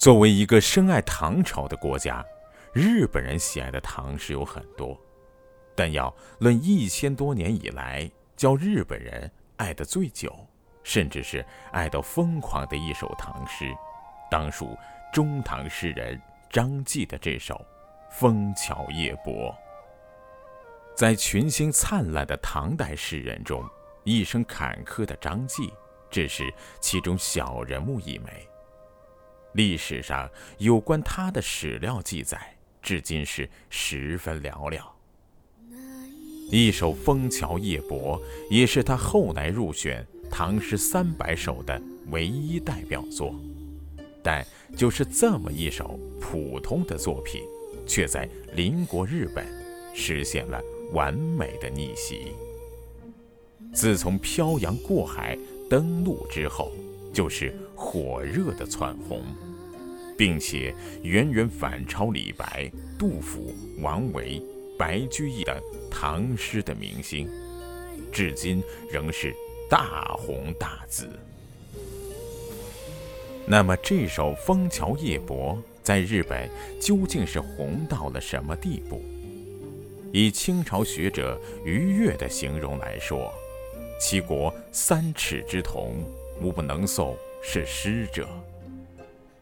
[0.00, 2.24] 作为一个深爱唐朝的国家，
[2.72, 4.98] 日本人喜爱的唐诗有很多，
[5.76, 10.34] 但要论一千多年以来教日本人爱得最久，
[10.82, 13.66] 甚至是爱到疯狂的一首唐诗，
[14.30, 14.74] 当属
[15.12, 17.54] 中唐诗人张继的这首
[18.10, 19.32] 《枫桥夜泊》。
[20.96, 23.62] 在群星灿烂的唐代诗人中，
[24.04, 25.70] 一生坎坷的张继
[26.10, 28.48] 只是其中小人物一枚。
[29.52, 30.28] 历史上
[30.58, 34.80] 有关他的史料记载，至今是十分寥寥。
[36.50, 43.34] 一首《枫桥夜泊》也是他后来入选《唐诗三百首》的唯一代表作。
[44.22, 44.44] 但
[44.76, 47.42] 就是这么一首普通的作品，
[47.86, 49.46] 却在邻国日本
[49.94, 50.60] 实现了
[50.92, 52.32] 完美的逆袭。
[53.72, 55.38] 自从漂洋过海
[55.70, 56.72] 登陆之后，
[57.20, 59.22] 就是火热的窜红，
[60.16, 64.42] 并且远远反超李白、杜甫、王维、
[64.78, 65.54] 白居易等
[65.90, 67.28] 唐诗的明星，
[68.10, 69.36] 至今仍是
[69.68, 71.10] 大红大紫。
[73.46, 76.48] 那么，这首《枫桥夜泊》在日本
[76.80, 79.02] 究竟是红到了什么地步？
[80.10, 83.30] 以清朝学者于越的形容来说，
[84.00, 86.02] 其国三尺之童，
[86.40, 88.28] 无不能诵是诗者。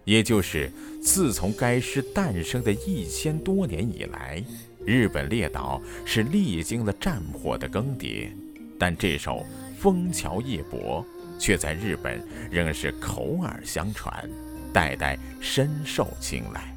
[0.04, 0.70] 也就是，
[1.02, 4.42] 自从该诗诞生的一千多年以来，
[4.86, 8.30] 日本列岛是历经了战火的更迭，
[8.78, 9.44] 但这首
[9.80, 11.04] 《枫桥夜泊》
[11.38, 14.26] 却在日本仍是口耳相传，
[14.72, 16.74] 代代深受青睐。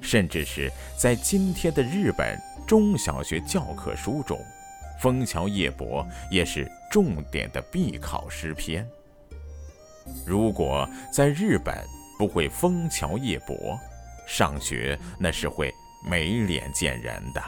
[0.00, 4.38] 甚至是在今天的日本中小学教科书中，
[5.00, 8.86] 《枫桥夜泊》也是重点的必考诗篇。
[10.26, 11.76] 如果在日本，
[12.18, 13.78] 不会枫桥夜泊，
[14.26, 15.72] 上学那是会
[16.04, 17.42] 没脸见人的。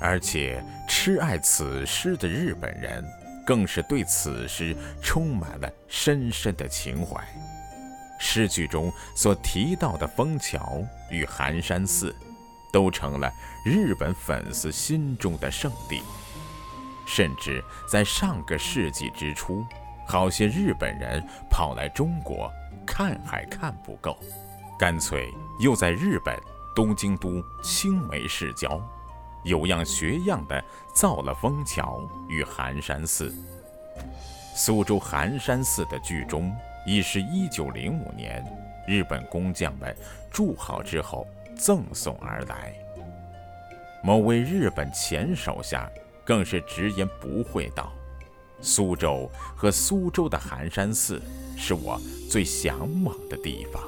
[0.00, 3.04] 而且痴爱此诗的日本人，
[3.46, 7.20] 更是对此诗充满了深深的情怀。
[8.20, 12.14] 诗句中所提到的枫桥与寒山寺，
[12.72, 13.32] 都成了
[13.64, 16.02] 日本粉丝心中的圣地。
[17.06, 19.64] 甚至在上个世纪之初。
[20.10, 22.50] 好些日本人跑来中国
[22.86, 24.18] 看还看不够，
[24.78, 25.30] 干脆
[25.60, 26.34] 又在日本
[26.74, 28.80] 东京都青梅市郊，
[29.44, 30.64] 有样学样的
[30.94, 33.34] 造了枫桥与寒山寺。
[34.54, 36.56] 苏州寒山寺的剧中，
[36.86, 38.42] 已是一九零五年
[38.86, 39.94] 日本工匠们
[40.30, 41.26] 筑好之后
[41.58, 42.72] 赠送而来。
[44.02, 45.86] 某位日本前首相
[46.24, 47.92] 更是直言不讳道。
[48.60, 51.22] 苏州和苏州的寒山寺
[51.56, 53.82] 是我最向往的地方，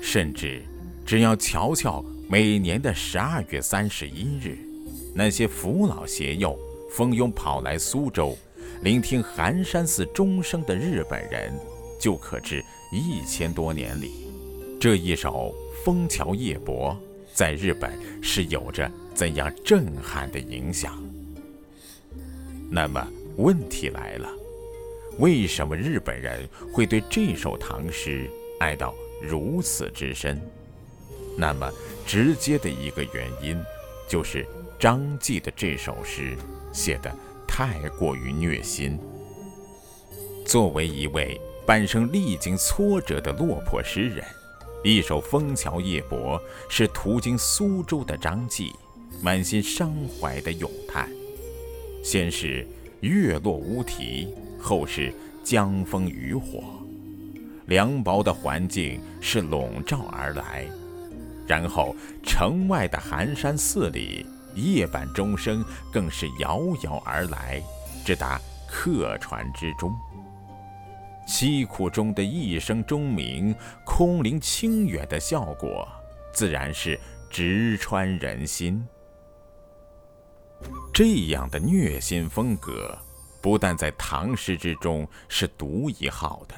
[0.00, 0.62] 甚至
[1.04, 4.58] 只要瞧瞧每年的十二月三十一日，
[5.14, 6.58] 那些扶老携幼、
[6.90, 8.34] 蜂拥跑来苏州
[8.82, 11.52] 聆听寒山寺钟声的日本人，
[12.00, 14.27] 就可知一千多年里，
[14.80, 15.52] 这一首
[15.84, 16.96] 《枫桥夜泊》
[17.36, 17.90] 在日本
[18.22, 21.02] 是有着怎样震撼的影响。
[22.70, 23.04] 那么
[23.38, 24.30] 问题来了，
[25.18, 28.30] 为什么日本人会对这首唐诗
[28.60, 30.40] 爱到如此之深？
[31.36, 31.68] 那么
[32.06, 33.60] 直接的一个原因，
[34.08, 34.46] 就是
[34.78, 36.36] 张继的这首诗
[36.72, 37.12] 写得
[37.48, 38.96] 太过于虐心。
[40.46, 44.24] 作为一位半生历经挫折的落魄诗人，
[44.84, 48.72] 一首《枫桥夜泊》是途经苏州的张继
[49.20, 51.08] 满心伤怀的咏叹。
[52.04, 52.64] 先是
[53.00, 54.28] 月落乌啼，
[54.60, 55.12] 后是
[55.42, 56.62] 江枫渔火，
[57.66, 60.64] 凉薄的环境是笼罩而来。
[61.44, 64.24] 然后城外的寒山寺里，
[64.54, 67.60] 夜半钟声更是遥遥而来，
[68.04, 69.92] 直达客船之中。
[71.28, 73.54] 凄苦中的一声钟鸣，
[73.84, 75.86] 空灵清远的效果，
[76.32, 76.98] 自然是
[77.28, 78.82] 直穿人心。
[80.90, 82.96] 这样的虐心风格，
[83.42, 86.54] 不但在唐诗之中是独一号的，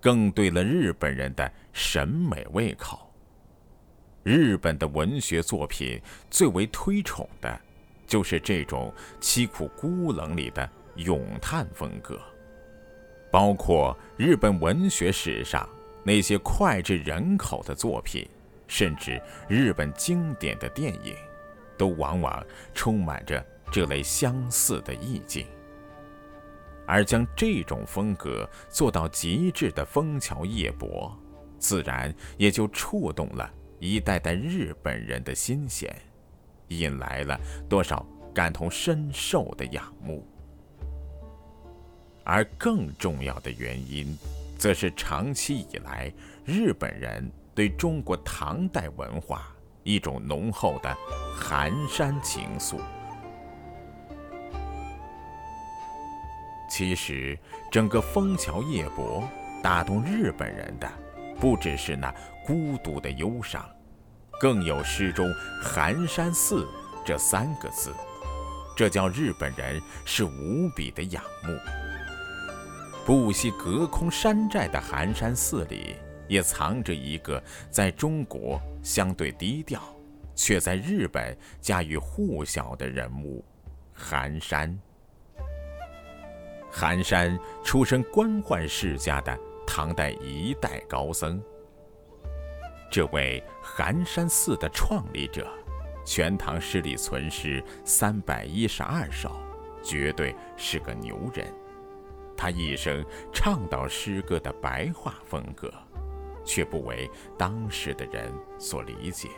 [0.00, 3.12] 更对了日本人的审美胃口。
[4.22, 6.00] 日本的文学作品
[6.30, 7.60] 最为推崇的，
[8.06, 12.18] 就是这种凄苦孤冷里的咏叹风格。
[13.30, 15.68] 包括日本文学史上
[16.04, 18.28] 那些脍炙人口的作品，
[18.66, 21.14] 甚至日本经典的电影。
[21.78, 23.42] 都往往充满着
[23.72, 25.46] 这类相似的意境，
[26.86, 31.18] 而将这种风格做到极致的枫桥夜泊，
[31.58, 35.90] 自然也就触动了一代代日本人的心弦，
[36.68, 40.22] 引来了多少感同身受的仰慕。
[42.24, 44.16] 而更重要的原因，
[44.58, 46.12] 则是长期以来
[46.44, 49.52] 日本人对中国唐代文化
[49.82, 50.96] 一种浓厚的
[51.34, 52.78] 寒山情愫。
[56.68, 57.36] 其实，
[57.70, 59.28] 整个枫桥夜泊
[59.62, 60.88] 打动日本人的，
[61.40, 62.14] 不只是那
[62.46, 63.68] 孤独的忧伤，
[64.38, 65.26] 更有诗中
[65.60, 66.66] “寒山寺”
[67.04, 67.92] 这三个字，
[68.76, 71.89] 这叫日本人是无比的仰慕。
[73.10, 75.96] 不惜隔空山寨的寒山寺里，
[76.28, 79.82] 也藏着一个在中国相对低调，
[80.36, 83.44] 却在日本家喻户晓的人物——
[83.92, 84.78] 寒山。
[86.70, 89.36] 寒山出身官宦世家的
[89.66, 91.42] 唐代一代高僧。
[92.92, 95.52] 这位寒山寺的创立者，
[96.06, 99.36] 《全唐诗》里存诗三百一十二首，
[99.82, 101.52] 绝对是个牛人。
[102.40, 103.04] 他一生
[103.34, 105.70] 倡导诗歌的白话风格，
[106.42, 107.06] 却不为
[107.36, 109.28] 当时的人所理解。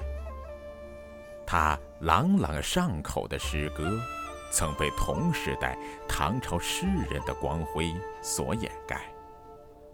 [1.45, 3.91] 他朗朗上口的诗歌。
[4.55, 7.91] 曾被同时代唐朝诗人的光辉
[8.21, 9.11] 所掩盖，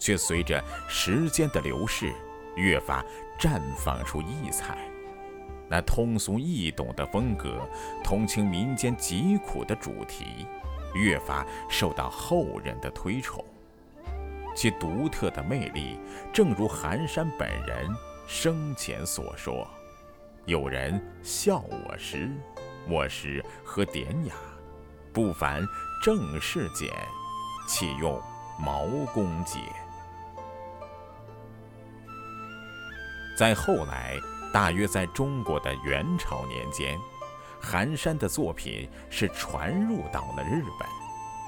[0.00, 2.12] 却随着时间的流逝，
[2.56, 3.00] 越发
[3.38, 4.76] 绽放出异彩。
[5.70, 7.60] 那通俗易懂的风格，
[8.02, 10.44] 同情民间疾苦的主题，
[10.94, 13.44] 越发受到后人的推崇。
[14.54, 15.98] 其独特的魅力，
[16.32, 17.88] 正如寒山本人
[18.26, 19.66] 生前所说
[20.46, 22.30] ：“有人笑我诗，
[22.88, 24.34] 我诗何典雅。”
[25.12, 25.66] 不凡
[26.02, 26.92] 正是简，
[27.66, 28.20] 岂用
[28.60, 29.58] 毛公解？
[33.36, 34.16] 在后来，
[34.52, 36.98] 大约在中国的元朝年间，
[37.60, 40.88] 寒山的作品是传入到了日本，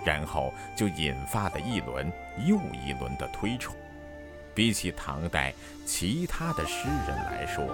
[0.04, 2.12] 然后就引发了一轮
[2.46, 3.74] 又一轮的推崇。
[4.54, 5.54] 比起唐代
[5.86, 7.64] 其他的诗人来说，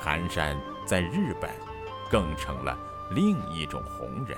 [0.00, 0.56] 寒山
[0.86, 1.50] 在日本
[2.10, 2.76] 更成了
[3.10, 4.36] 另一种红人。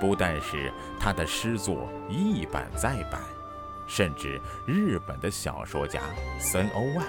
[0.00, 3.20] 不但是他的诗作一版再版，
[3.86, 6.00] 甚至日本的小说家
[6.38, 7.04] 森欧外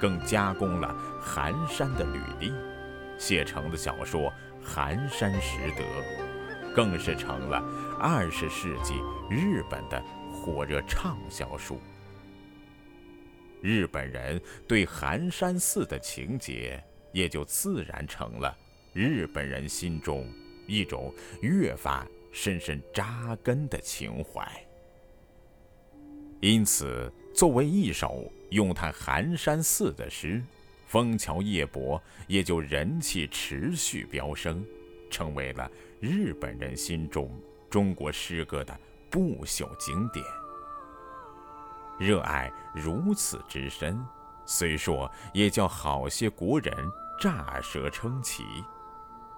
[0.00, 2.52] 更加工了寒山的履历，
[3.22, 4.22] 写成的小说
[4.60, 5.84] 《寒山拾得》，
[6.74, 7.62] 更是成了
[7.96, 8.94] 二十世纪
[9.30, 10.02] 日本的
[10.32, 11.78] 火热畅销书。
[13.60, 16.82] 日本人对寒山寺的情结，
[17.12, 18.58] 也就自然成了
[18.92, 20.26] 日本人心中
[20.66, 22.04] 一种越发。
[22.34, 24.50] 深深扎根的情怀，
[26.40, 30.38] 因此作为一首咏叹寒山寺的诗，
[30.92, 34.62] 《枫桥夜泊》也就人气持续飙升，
[35.10, 35.66] 成为了
[36.00, 37.34] 日本人心中
[37.70, 38.78] 中国诗歌的
[39.10, 40.22] 不朽经典。
[41.98, 44.04] 热爱如此之深，
[44.44, 46.70] 虽说也叫好些国人
[47.18, 48.44] 乍舌称奇，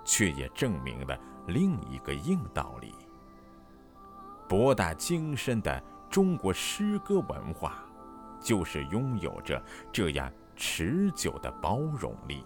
[0.04, 1.16] 却也证明了。
[1.46, 2.92] 另一个硬道理：
[4.48, 5.80] 博大精深的
[6.10, 7.84] 中国诗歌文化，
[8.40, 12.44] 就是拥有着这样持久的包容力。